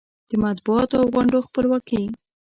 د 0.29 0.31
مطبوعاتو 0.45 0.95
او 1.01 1.07
غونډو 1.13 1.45
خپلواکي 1.47 2.03